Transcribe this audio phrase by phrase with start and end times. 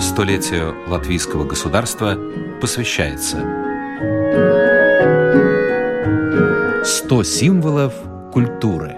[0.00, 2.16] Столетию латвийского государства
[2.60, 3.38] посвящается
[6.84, 7.94] 100 символов
[8.32, 8.96] культуры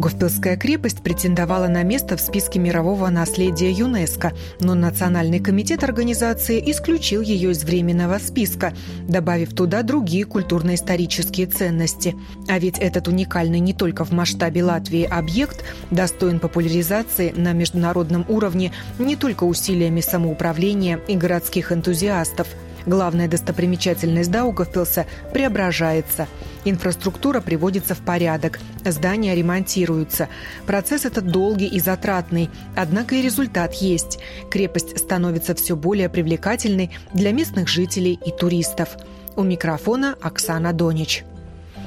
[0.00, 7.20] Даугавпилская крепость претендовала на место в списке мирового наследия ЮНЕСКо, но Национальный комитет организации исключил
[7.20, 8.72] ее из временного списка,
[9.06, 12.16] добавив туда другие культурно-исторические ценности.
[12.48, 18.72] А ведь этот уникальный не только в масштабе Латвии объект достоин популяризации на международном уровне
[18.98, 22.48] не только усилиями самоуправления и городских энтузиастов–
[22.86, 26.26] Главная достопримечательность Даугавпилса преображается.
[26.64, 30.28] Инфраструктура приводится в порядок, здания ремонтируются.
[30.66, 34.18] Процесс этот долгий и затратный, однако и результат есть.
[34.50, 38.96] Крепость становится все более привлекательной для местных жителей и туристов.
[39.36, 41.24] У микрофона Оксана Донич.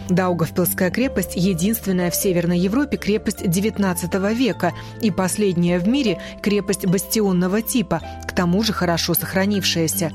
[0.10, 7.62] Даугавпилская крепость– единственная в Северной Европе крепость XIX века и последняя в мире крепость бастионного
[7.62, 10.12] типа, к тому же хорошо сохранившаяся.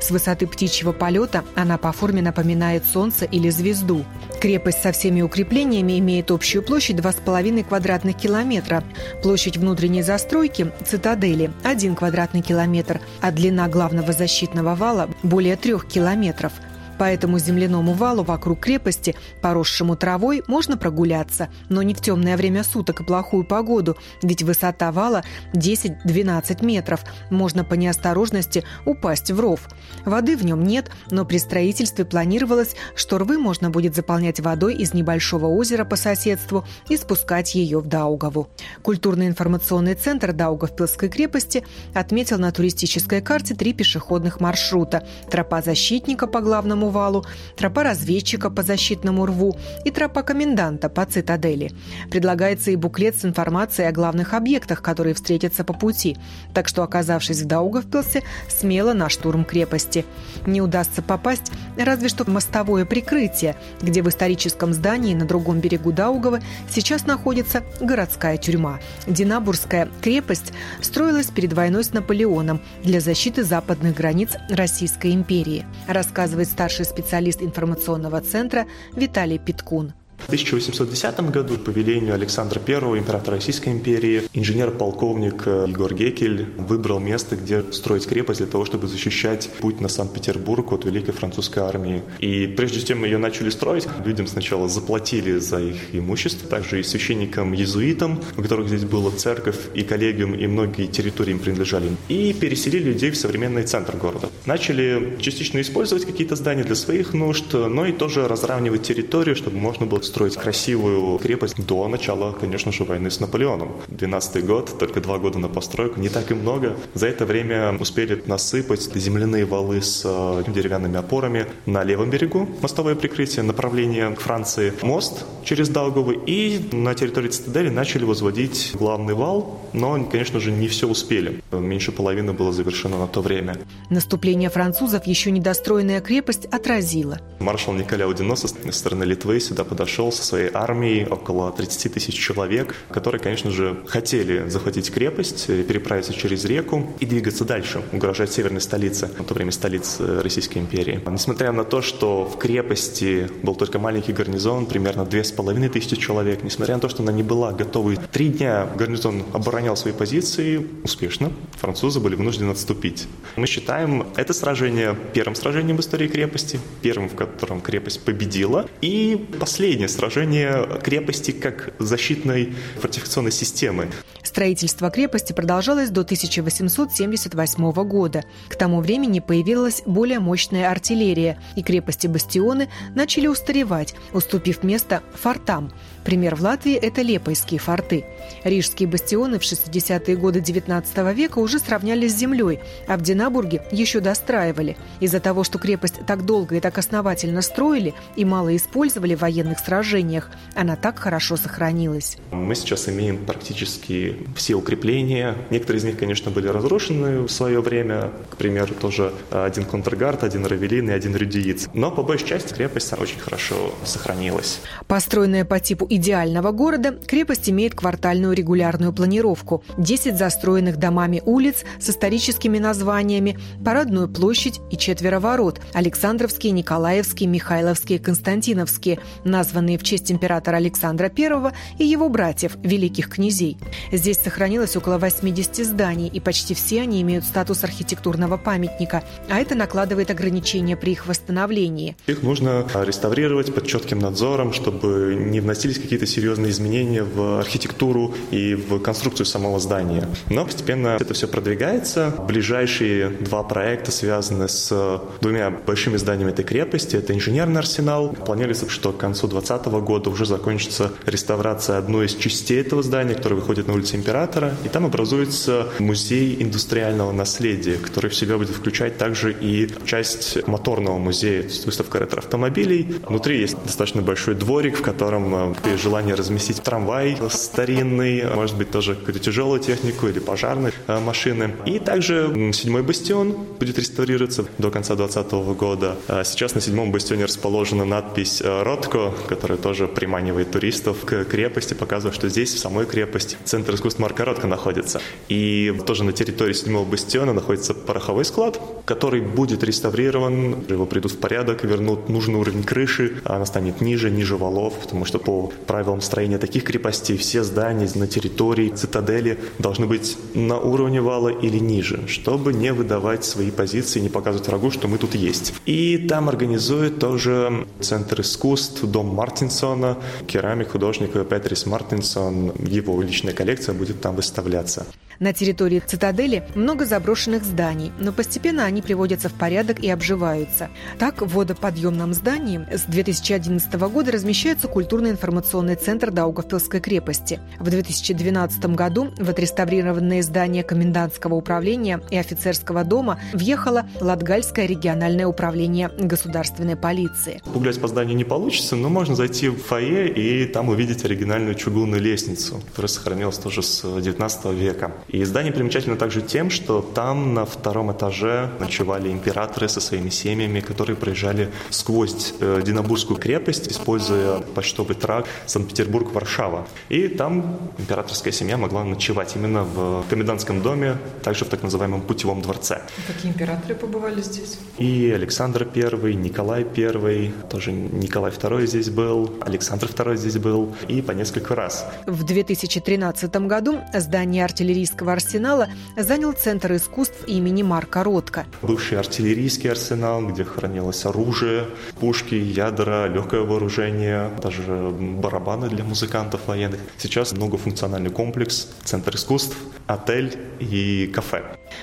[0.00, 4.04] С высоты птичьего полета она по форме напоминает солнце или звезду.
[4.40, 8.84] Крепость со всеми укреплениями имеет общую площадь 2,5 квадратных километра.
[9.22, 16.52] Площадь внутренней застройки– цитадели– 1 квадратный километр, а длина главного защитного вала– более 3 километров–
[17.00, 22.62] по этому земляному валу вокруг крепости, поросшему травой, можно прогуляться, но не в темное время
[22.62, 27.00] суток и плохую погоду, ведь высота вала 10-12 метров.
[27.30, 29.66] Можно по неосторожности упасть в ров.
[30.04, 34.92] Воды в нем нет, но при строительстве планировалось, что рвы можно будет заполнять водой из
[34.92, 38.50] небольшого озера по соседству и спускать ее в Даугаву.
[38.82, 41.64] Культурно-информационный центр Даугавпилской крепости
[41.94, 45.02] отметил на туристической карте три пешеходных маршрута.
[45.30, 47.24] Тропа защитника по главному валу,
[47.56, 51.72] тропа разведчика по защитному рву и тропа коменданта по цитадели.
[52.10, 56.16] Предлагается и буклет с информацией о главных объектах, которые встретятся по пути.
[56.54, 60.04] Так что, оказавшись в Даугавпилсе, смело на штурм крепости.
[60.46, 65.92] Не удастся попасть разве что в мостовое прикрытие, где в историческом здании на другом берегу
[65.92, 68.80] Даугава сейчас находится городская тюрьма.
[69.06, 76.79] Динабурская крепость строилась перед войной с Наполеоном для защиты западных границ Российской империи, рассказывает старший
[76.80, 79.92] старший специалист информационного центра Виталий Питкун.
[80.30, 87.00] В 1810 году по велению Александра I, императора Российской империи, инженер-полковник э, Егор Гекель выбрал
[87.00, 92.02] место, где строить крепость для того, чтобы защищать путь на Санкт-Петербург от Великой французской армии.
[92.20, 98.20] И прежде чем ее начали строить, людям сначала заплатили за их имущество, также и священникам-езуитам,
[98.36, 103.10] у которых здесь была церковь и коллегиум, и многие территории им принадлежали, и переселили людей
[103.10, 104.28] в современный центр города.
[104.46, 109.86] Начали частично использовать какие-то здания для своих нужд, но и тоже разравнивать территорию, чтобы можно
[109.86, 113.72] было строить красивую крепость до начала, конечно же, войны с Наполеоном.
[113.88, 116.76] 12 год, только два года на постройку, не так и много.
[116.94, 122.94] За это время успели насыпать земляные валы с э, деревянными опорами на левом берегу, мостовое
[122.94, 129.60] прикрытие, направление к Франции, мост через Даугавы, и на территории цитадели начали возводить главный вал,
[129.72, 131.42] но, конечно же, не все успели.
[131.52, 133.56] Меньше половины было завершено на то время.
[133.88, 137.20] Наступление французов еще недостроенная крепость отразила.
[137.38, 142.14] Маршал Николя Удиноса со стороны Литвы сюда подошел пришел со своей армией, около 30 тысяч
[142.14, 148.60] человек, которые, конечно же, хотели захватить крепость, переправиться через реку и двигаться дальше, угрожать северной
[148.60, 151.00] столице, в то время столице Российской империи.
[151.06, 155.96] Несмотря на то, что в крепости был только маленький гарнизон, примерно две с половиной тысячи
[155.96, 160.66] человек, несмотря на то, что она не была готова, три дня гарнизон оборонял свои позиции
[160.84, 163.06] успешно, французы были вынуждены отступить.
[163.36, 169.26] Мы считаем это сражение первым сражением в истории крепости, первым, в котором крепость победила, и
[169.38, 173.88] последнее сражение крепости как защитной фортификационной системы.
[174.22, 178.24] Строительство крепости продолжалось до 1878 года.
[178.48, 185.72] К тому времени появилась более мощная артиллерия, и крепости-бастионы начали устаревать, уступив место фортам.
[186.04, 188.04] Пример в Латвии– это Лепойские форты.
[188.44, 194.00] Рижские бастионы в 60-е годы XIX века уже сравнялись с землей, а в Динабурге еще
[194.00, 194.76] достраивали.
[195.00, 199.58] Из-за того, что крепость так долго и так основательно строили и мало использовали в военных
[199.58, 200.30] сражениях, сражениях.
[200.54, 202.18] Она так хорошо сохранилась.
[202.30, 205.36] Мы сейчас имеем практически все укрепления.
[205.50, 208.10] Некоторые из них, конечно, были разрушены в свое время.
[208.30, 211.68] К примеру, тоже один контргард, один равелин и один рюдиец.
[211.72, 214.60] Но по большей части крепость очень хорошо сохранилась.
[214.86, 219.62] Построенная по типу идеального города, крепость имеет квартальную регулярную планировку.
[219.78, 227.98] 10 застроенных домами улиц с историческими названиями, парадную площадь и четверо ворот– Александровские, Николаевские, Михайловские,
[227.98, 233.58] Константиновские, названные в честь императора Александра I и его братьев, великих князей.
[233.92, 239.54] Здесь сохранилось около 80 зданий, и почти все они имеют статус архитектурного памятника, а это
[239.54, 241.96] накладывает ограничения при их восстановлении.
[242.06, 248.54] Их нужно реставрировать под четким надзором, чтобы не вносились какие-то серьезные изменения в архитектуру и
[248.54, 250.08] в конструкцию самого здания.
[250.28, 252.14] Но постепенно это все продвигается.
[252.26, 256.96] Ближайшие два проекта связаны с двумя большими зданиями этой крепости.
[256.96, 258.10] Это инженерный арсенал.
[258.10, 259.28] Планируется, что к концу
[259.62, 264.54] 2020 года уже закончится реставрация одной из частей этого здания, которое выходит на улицу Императора.
[264.64, 270.98] И там образуется музей индустриального наследия, который в себя будет включать также и часть моторного
[270.98, 272.94] музея, то есть выставка ретро-автомобилей.
[273.06, 278.70] Внутри есть достаточно большой дворик, в котором при э, желании разместить трамвай старинный, может быть,
[278.70, 281.54] тоже какую-то тяжелую технику или пожарные э, машины.
[281.66, 285.96] И также седьмой бастион будет реставрироваться до конца 2020 года.
[286.08, 291.74] А сейчас на седьмом бастионе расположена надпись э, «Ротко», которая тоже приманивает туристов к крепости,
[291.74, 295.00] показывая, что здесь, в самой крепости, центр искусств Марка Ротко находится.
[295.28, 301.18] И тоже на территории седьмого бастиона находится пороховой склад, который будет реставрирован, его придут в
[301.18, 306.38] порядок, вернут нужный уровень крыши, она станет ниже, ниже валов, потому что по правилам строения
[306.38, 312.52] таких крепостей все здания на территории цитадели должны быть на уровне вала или ниже, чтобы
[312.52, 315.54] не выдавать свои позиции, не показывать врагу, что мы тут есть.
[315.66, 319.06] И там организует тоже Центр искусств, дом
[319.40, 319.96] Мартинсона,
[320.26, 324.86] керамик художник Петрис Мартинсон, его личная коллекция будет там выставляться.
[325.20, 330.70] На территории цитадели много заброшенных зданий, но постепенно они приводятся в порядок и обживаются.
[330.98, 337.38] Так, в водоподъемном здании с 2011 года размещается культурно-информационный центр Даугавпилской крепости.
[337.58, 345.90] В 2012 году в отреставрированные здания комендантского управления и офицерского дома въехало Латгальское региональное управление
[345.98, 347.42] государственной полиции.
[347.44, 352.00] Погулять по зданию не получится, но можно зайти в фойе и там увидеть оригинальную чугунную
[352.00, 354.92] лестницу, которая сохранилась тоже с 19 века.
[355.12, 360.60] И здание примечательно также тем, что там на втором этаже ночевали императоры со своими семьями,
[360.60, 366.66] которые проезжали сквозь э, Динабургскую крепость, используя почтовый тракт Санкт-Петербург-Варшава.
[366.88, 372.40] И там императорская семья могла ночевать именно в комендантском доме, также в так называемом путевом
[372.40, 372.82] дворце.
[373.08, 374.58] Какие императоры побывали здесь?
[374.78, 381.02] И Александр I, Николай I, тоже Николай II здесь был, Александр II здесь был, и
[381.02, 381.84] по несколько раз.
[382.06, 388.46] В 2013 году здание артиллерийского артиллерийского арсенала занял Центр искусств имени Марка Ротко.
[388.62, 391.66] Бывший артиллерийский арсенал, где хранилось оружие,
[391.98, 396.80] пушки, ядра, легкое вооружение, даже барабаны для музыкантов военных.
[396.98, 399.56] Сейчас многофункциональный комплекс, Центр искусств,
[399.86, 401.42] отель и кафе.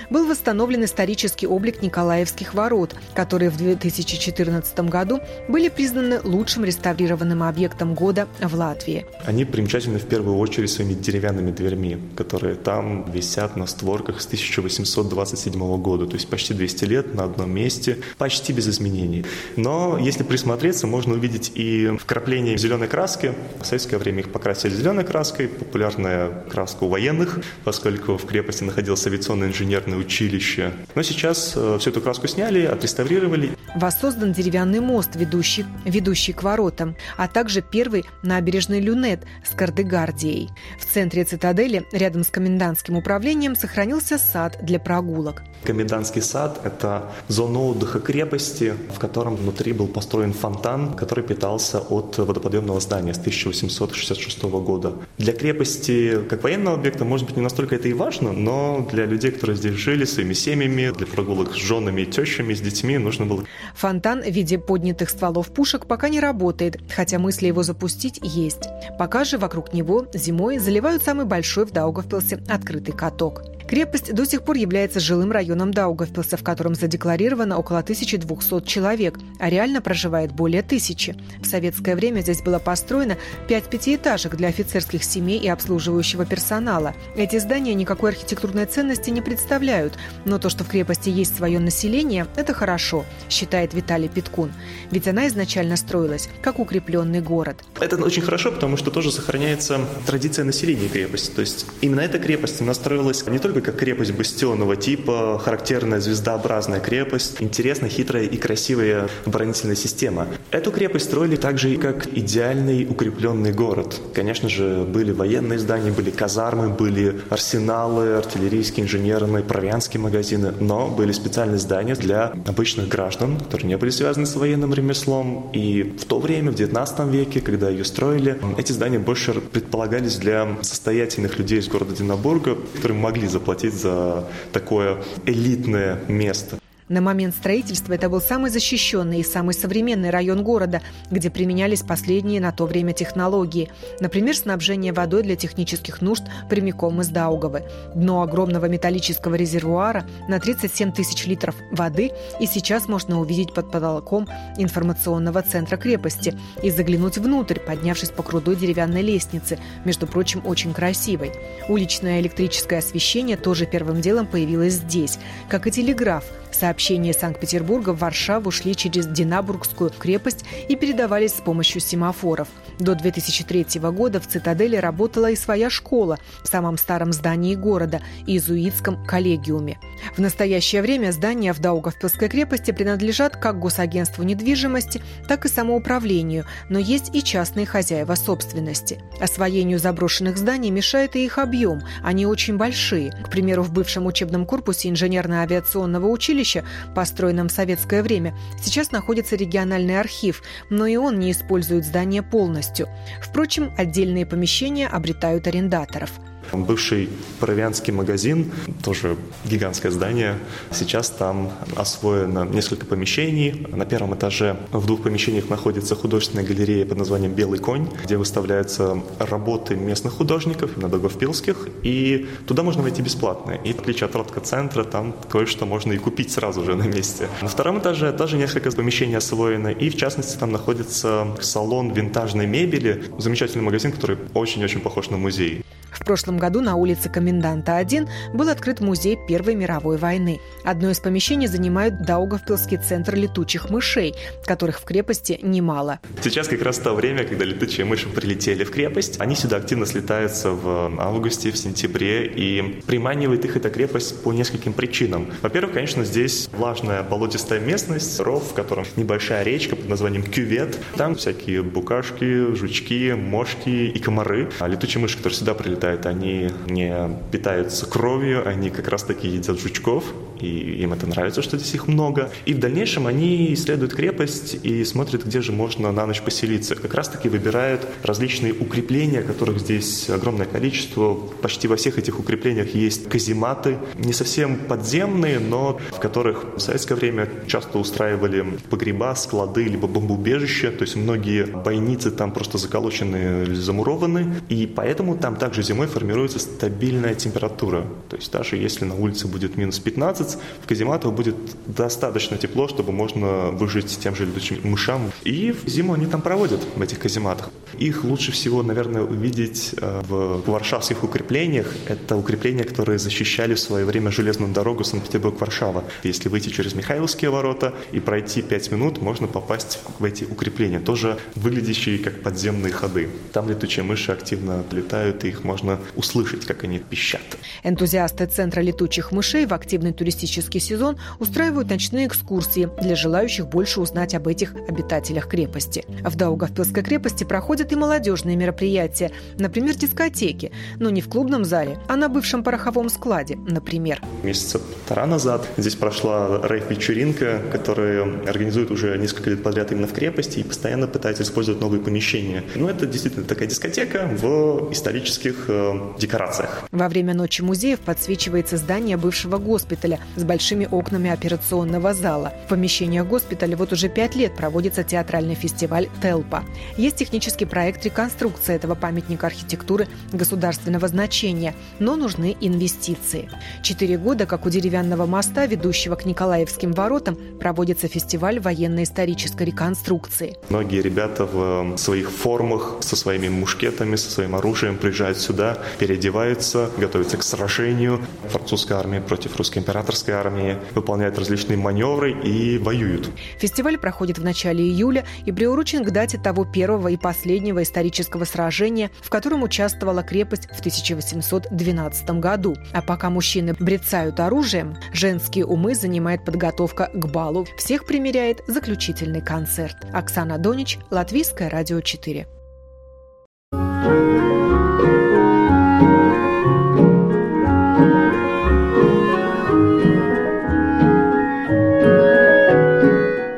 [0.09, 7.93] Был восстановлен исторический облик Николаевских ворот, которые в 2014 году были признаны лучшим реставрированным объектом
[7.93, 9.05] года в Латвии.
[9.25, 15.77] Они примечательны в первую очередь своими деревянными дверьми, которые там висят на створках с 1827
[15.81, 19.25] года, то есть почти 200 лет на одном месте, почти без изменений.
[19.55, 23.33] Но если присмотреться, можно увидеть и вкрапление зеленой краски.
[23.61, 29.09] В советское время их покрасили зеленой краской, популярная краска у военных, поскольку в крепости находился
[29.09, 30.73] авиационный инженерное училище.
[30.95, 33.51] Но сейчас э, всю эту краску сняли, отреставрировали.
[33.75, 40.49] Воссоздан деревянный мост, ведущий, ведущий к воротам, а также первый набережный люнет с Кардегардией.
[40.79, 45.43] В центре цитадели, рядом с комендантским управлением сохранился сад для прогулок.
[45.63, 52.17] Комендантский сад– это зона отдыха крепости, в котором внутри был построен фонтан, который питался от
[52.17, 54.93] водоподъемного здания с 1866 года.
[55.17, 59.31] Для крепости, как военного объекта, может быть, не настолько это и важно, но для людей,
[59.31, 63.43] которые здесь жили, своими семьями, для прогулок с женами и тещами, с детьми нужно было...
[63.75, 68.69] Фонтан в виде поднятых стволов пушек пока не работает, хотя мысли его запустить есть.
[68.97, 73.43] Пока же вокруг него зимой заливают самый большой в Даугавпилсе открытый каток.
[73.67, 79.49] Крепость до сих пор является жилым районом Даугавпилса, в котором задекларировано около 1200 человек, а
[79.49, 81.17] реально проживает более тысячи.
[81.41, 83.17] В советское время здесь было построено
[83.49, 86.93] пять пятиэтажек для офицерских семей и обслуживающего персонала.
[87.17, 92.25] Эти здания никакой архитектурной ценности не представляют, но то, что в крепости есть свое население,
[92.37, 94.53] это хорошо, считает Виталий Питкун.
[94.91, 97.57] Ведь она изначально строилась как укрепленный город.
[97.81, 101.31] Это очень хорошо, потому что тоже сохраняется традиция населения крепости.
[101.31, 107.37] То есть именно эта крепость настроилась не только как крепость бастионного типа, характерная звездообразная крепость,
[107.39, 110.27] интересная, хитрая и красивая оборонительная система.
[110.51, 113.99] Эту крепость строили также и как идеальный укрепленный город.
[114.13, 121.11] Конечно же, были военные здания, были казармы, были арсеналы, артиллерийские, инженерные, провианские магазины, но были
[121.11, 125.49] специальные здания для обычных граждан, которые не были связаны с военным ремеслом.
[125.53, 130.57] И в то время, в 19 веке, когда ее строили, эти здания больше предполагались для
[130.61, 136.59] состоятельных людей из города Динабурга, которые могли заплатить за такое элитное место.
[136.89, 142.39] На момент строительства это был самый защищенный и самый современный район города, где применялись последние
[142.39, 143.69] на то время технологии.
[143.99, 147.63] Например, снабжение водой для технических нужд прямиком из Даугавы.
[147.93, 154.25] Дно огромного металлического резервуара на 37 тысяч литров воды и сейчас можно увидеть под потолком
[154.57, 161.33] информационного центра крепости и заглянуть внутрь, поднявшись по крутой деревянной лестнице, между прочим, очень красивой.
[161.67, 166.23] Уличное электрическое освещение тоже первым делом появилось здесь, как и телеграф–
[166.77, 172.47] Сообщения Санкт-Петербурга в Варшаву шли через Динабургскую крепость и передавались с помощью семафоров.
[172.77, 179.03] До 2003 года в цитадели работала и своя школа в самом старом здании города– иезуитском
[179.07, 179.79] коллегиуме.
[180.15, 186.77] В настоящее время здания в Даугавпилской крепости принадлежат как госагентству недвижимости, так и самоуправлению, но
[186.77, 189.01] есть и частные хозяева собственности.
[189.19, 193.11] Освоению заброшенных зданий мешает и их объем, они очень большие.
[193.23, 196.63] К примеру, в бывшем учебном корпусе инженерно-авиационного училища,
[196.95, 202.87] построенном в советское время, сейчас находится региональный архив, но и он не использует здание полностью.
[203.21, 206.11] Впрочем, отдельные помещения обретают арендаторов–
[206.53, 208.51] Бывший провианский магазин,
[208.83, 210.35] тоже гигантское здание.
[210.71, 213.67] Сейчас там освоено несколько помещений.
[213.71, 219.01] На первом этаже в двух помещениях находится художественная галерея под названием «Белый конь», где выставляются
[219.19, 223.51] работы местных художников, именно долговпилских, и туда можно войти бесплатно.
[223.51, 227.27] И в отличие от Ротко-центра, там кое-что можно и купить сразу же на месте.
[227.41, 233.03] На втором этаже тоже несколько помещений освоено, и в частности там находится салон винтажной мебели,
[233.17, 235.63] замечательный магазин, который очень-очень похож на музей.
[235.91, 240.39] В прошлом году на улице Коменданта 1 был открыт музей Первой мировой войны.
[240.63, 244.13] Одно из помещений занимает Даугавпилский центр летучих мышей,
[244.45, 245.99] которых в крепости немало.
[246.21, 249.19] Сейчас как раз то время, когда летучие мыши прилетели в крепость.
[249.19, 254.73] Они сюда активно слетаются в августе, в сентябре, и приманивает их эта крепость по нескольким
[254.73, 255.31] причинам.
[255.41, 260.77] Во-первых, конечно, здесь влажная болотистая местность, ров, в котором небольшая речка под названием Кювет.
[260.95, 264.49] Там всякие букашки, жучки, мошки и комары.
[264.59, 269.59] А летучие мыши, которые сюда прилетают, летают, они не питаются кровью, они как раз-таки едят
[269.59, 270.03] жучков,
[270.41, 272.31] и им это нравится, что здесь их много.
[272.45, 276.75] И в дальнейшем они исследуют крепость и смотрят, где же можно на ночь поселиться.
[276.75, 281.15] Как раз-таки выбирают различные укрепления, которых здесь огромное количество.
[281.41, 286.95] Почти во всех этих укреплениях есть казематы, не совсем подземные, но в которых в советское
[286.95, 290.71] время часто устраивали погреба, склады, либо бомбоубежища.
[290.71, 294.35] То есть многие бойницы там просто заколочены, замурованы.
[294.49, 297.85] И поэтому там также зимой формируется стабильная температура.
[298.09, 300.26] То есть даже если на улице будет минус 15,
[300.63, 305.11] в казематах будет достаточно тепло, чтобы можно выжить тем же летучим мышам.
[305.23, 307.49] И зиму они там проводят, в этих казематах.
[307.77, 311.73] Их лучше всего, наверное, увидеть э, в варшавских укреплениях.
[311.87, 315.83] Это укрепления, которые защищали в свое время железную дорогу Санкт-Петербург-Варшава.
[316.03, 321.17] Если выйти через Михайловские ворота и пройти 5 минут, можно попасть в эти укрепления, тоже
[321.35, 323.09] выглядящие как подземные ходы.
[323.33, 327.21] Там летучие мыши активно летают, и их можно услышать, как они пищат.
[327.63, 334.15] Энтузиасты Центра летучих мышей в активный туристический сезон устраивают ночные экскурсии для желающих больше узнать
[334.15, 335.85] об этих обитателях крепости.
[336.03, 341.95] В Даугавпилской крепости проходят и молодежные мероприятия, например, дискотеки, но не в клубном зале, а
[341.95, 344.01] на бывшем пороховом складе, например.
[344.23, 350.39] Месяца полтора назад здесь прошла рейв-вечеринка, которая организует уже несколько лет подряд именно в крепости
[350.39, 352.43] и постоянно пытается использовать новые помещения.
[352.55, 356.63] Ну, это действительно такая дискотека в исторических э, декорациях.
[356.71, 362.33] Во время ночи музеев подсвечивается здание бывшего госпиталя, с большими окнами операционного зала.
[362.45, 366.43] В помещениях госпиталя вот уже пять лет проводится театральный фестиваль «Телпа».
[366.77, 373.29] Есть технический проект реконструкции этого памятника архитектуры государственного значения, но нужны инвестиции.
[373.63, 380.37] Четыре года, как у деревянного моста, ведущего к Николаевским воротам, проводится фестиваль военно-исторической реконструкции.
[380.49, 386.69] Многие ребята в э, своих формах, со своими мушкетами, со своим оружием приезжают сюда, переодеваются,
[386.77, 388.05] готовятся к сражению.
[388.29, 393.09] Французская армия против русской императорской армии выполняют различные маневры и воюют.
[393.37, 398.91] Фестиваль проходит в начале июля и приурочен к дате того первого и последнего исторического сражения,
[399.01, 402.55] в котором участвовала крепость в 1812 году.
[402.73, 407.45] А пока мужчины брецают оружием, женские умы занимает подготовка к балу.
[407.57, 409.77] Всех примеряет заключительный концерт.
[409.93, 412.27] Оксана Донич, Латвийское радио 4.